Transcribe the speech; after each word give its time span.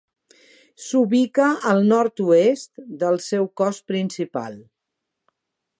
S'ubica 0.85 1.49
al 1.73 1.83
nord-oest 1.91 2.83
del 3.05 3.21
seu 3.27 3.47
cos 3.63 3.83
principal. 3.93 4.59